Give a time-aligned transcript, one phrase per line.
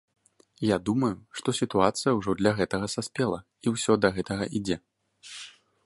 [0.67, 4.77] Я думаю, што сітуацыя ўжо для гэтага саспела і ўсё да гэтага ідзе.